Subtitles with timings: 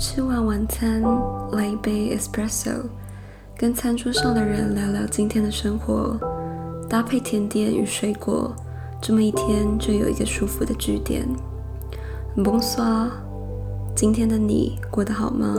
[0.00, 1.02] 吃完晚餐，
[1.52, 2.72] 来一杯 espresso，
[3.54, 6.18] 跟餐桌上的人聊聊今天的生活，
[6.88, 8.50] 搭配甜点与水果，
[8.98, 11.28] 这么一天就有一个舒服的句点。
[12.34, 13.08] boneso
[13.94, 15.54] 今天的你过得好吗？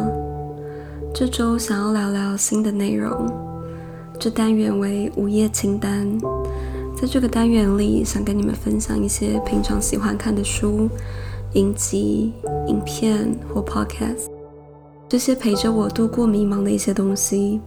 [1.13, 3.31] 这周想要聊聊新的内容，
[4.19, 6.17] 这单元为午夜清单。
[6.99, 10.89] 在这个单元里，想跟你们分享一些平常喜欢看的书。
[11.55, 12.31] 影集、
[12.67, 14.30] 影片或 podcast，
[15.11, 17.59] 这些陪着我度过迷茫的一些东西。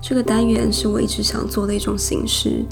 [0.00, 2.64] 这个单元是我一直想做的一种形式。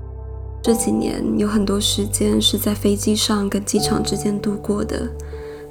[0.62, 5.06] 这几年有很多时间是在飞机上跟机场之间度过的，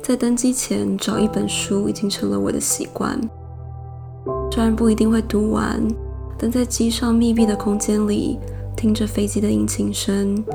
[0.03, 3.19] 在登机前找一本书已经成了我的习惯。
[4.51, 5.81] 虽然不一定会读完，
[6.37, 8.37] 但在机上密闭的空间里，
[8.77, 10.45] 听着飞机的引擎声、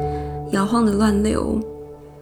[0.53, 1.59] 摇晃的乱流。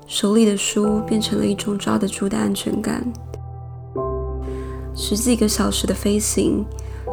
[0.06, 3.04] 手里的书变成了一种抓得住的安全感。
[5.04, 6.64] 十几个小时的飞行，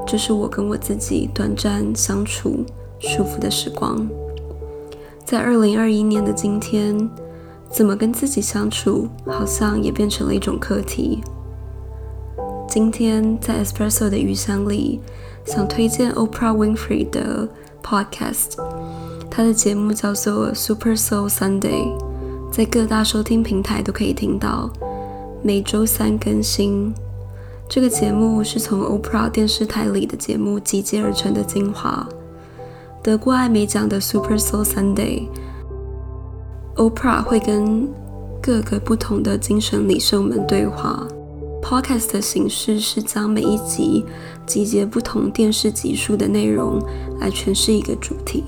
[0.05, 2.63] 就是我跟我自己短暂相处、
[2.99, 4.07] 舒服的时光。
[5.25, 7.09] 在二零二一年的今天，
[7.67, 11.23] 怎么跟自己相处，好像也变成了一种课题。
[12.67, 14.99] 今天在 Espresso 的鱼箱里，
[15.43, 17.49] 想推荐 Oprah Winfrey 的
[17.83, 18.63] Podcast，
[19.31, 21.91] 他的节目叫做 Super Soul Sunday。
[22.51, 24.69] 在各大收听平台都可以听到，
[25.41, 26.93] 每周三更新。
[27.69, 32.09] 这个节目是从 Oprah 电视台里的节目集结而成的精华。
[33.03, 37.87] 得过艾美奖的 Super Soul Sunday，Oprah 会跟
[38.41, 41.07] 各个不同的精神领袖们对话。
[41.61, 44.03] Podcast 的形式是将每一集
[44.47, 46.83] 集结不同电视集数的内容
[47.19, 48.43] 来诠释一个主题。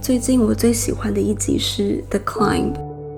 [0.00, 2.72] 最近我最喜欢的一集是《The Climb》，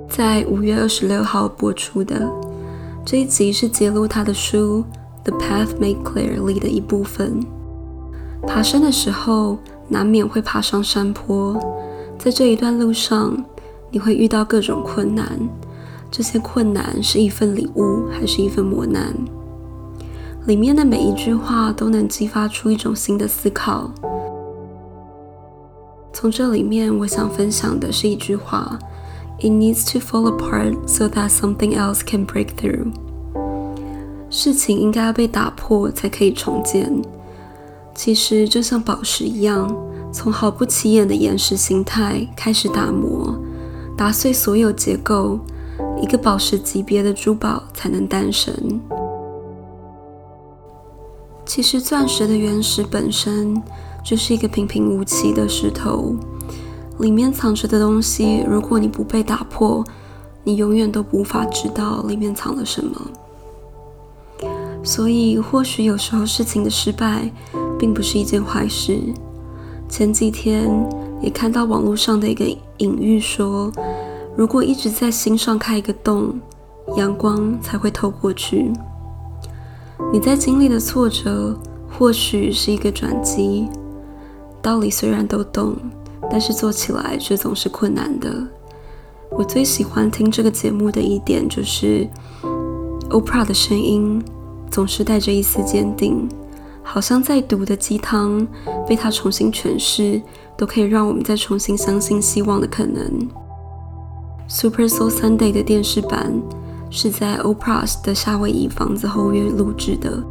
[0.08, 2.49] 在五月二十六号播出的。
[3.11, 4.84] 这一集是揭露他的书
[5.28, 7.45] 《The Path Made Clear》里的一部分。
[8.46, 9.58] 爬山的时候
[9.89, 11.58] 难免会爬上山坡，
[12.17, 13.36] 在这一段路上
[13.90, 15.27] 你会遇到各种困难，
[16.08, 19.13] 这些困难是一份礼物还是一份磨难？
[20.46, 23.90] 里面的每一句话都能激发出一种新的思考。
[26.13, 28.79] 从这里面，我想分享的是一句话
[29.40, 32.92] ：“It needs to fall apart so that something else can break through。”
[34.30, 36.91] 事情应该要被打破才可以重建。
[37.95, 39.77] 其实就像宝石一样，
[40.11, 43.39] 从毫不起眼的岩石形态开始打磨，
[43.96, 45.39] 打碎所有结构，
[46.01, 48.80] 一个宝石级别的珠宝才能诞生。
[51.45, 53.61] 其实，钻石的原石本身。
[54.02, 56.17] 就是一个平平无奇的石头，
[57.01, 59.85] 里面藏着的东西，如果你不被打破，
[60.42, 62.98] 你永远都无法知道里面藏了什么。
[64.83, 67.30] 所以，或许有时候事情的失败，
[67.79, 68.98] 并不是一件坏事。
[69.89, 70.70] 前几天
[71.20, 72.45] 也看到网络上的一个
[72.79, 73.70] 隐喻说，
[74.36, 76.40] 如果一直在心上开一个洞，
[76.96, 78.73] 阳光才会透过去。
[80.13, 81.58] 你在经历的挫折，
[81.89, 83.69] 或许是一个转机。
[84.63, 85.77] 道理虽然都懂，
[86.30, 88.46] 但是做起来却总是困难的。
[89.30, 92.08] 我最喜欢听这个节目的一点就是
[93.11, 94.23] ，Oprah 的声音
[94.70, 96.29] 总是带着一丝坚定，
[96.83, 98.47] 好像在毒的鸡汤
[98.89, 100.20] 被他重新诠释，
[100.57, 103.29] 都可以让我们再重新相信希望的可能。
[104.48, 106.41] Super Soul Sunday 的电视版
[106.91, 110.23] 是在 Oprah 的夏威夷房子后院录制的。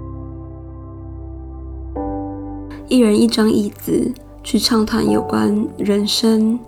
[2.87, 4.11] 一人一张椅子，
[4.43, 6.59] 去畅谈有关人生、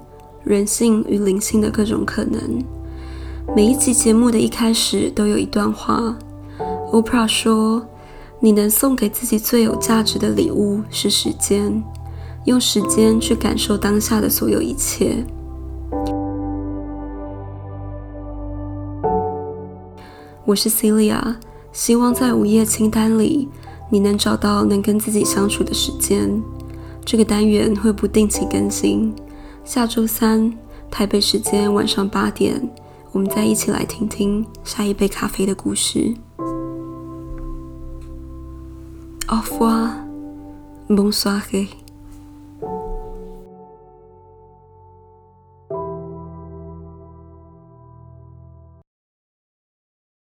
[0.44, 2.64] 人性与灵性的各种可能。
[3.56, 6.16] 每一集节目的一开始都有一段话。
[6.91, 7.85] Oprah 说
[8.41, 11.81] ：“你能送给自己最有价值的礼物是时间，
[12.44, 15.25] 用时间去感受当下的所有一切。”
[20.43, 21.38] 我是 Celia，
[21.72, 23.47] 希望在午夜清单里。
[23.90, 26.41] 你能找到能跟自己相处的时间。
[27.05, 29.14] 这个单元会不定期更新。
[29.64, 30.53] 下周三
[30.90, 32.70] 台北时间晚上八点，
[33.14, 36.14] 我们再一起来听听下一杯咖啡的故事。
[39.31, 39.91] Au revoir,
[40.89, 41.41] bonsoir.